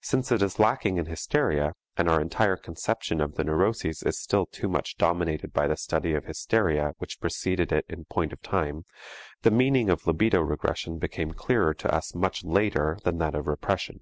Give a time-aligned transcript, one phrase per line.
[0.00, 4.44] Since it is lacking in hysteria and our entire conception of the neuroses is still
[4.46, 8.84] too much dominated by the study of hysteria which preceded it in point of time,
[9.42, 14.00] the meaning of libido regression became clearer to us much later than that of repression.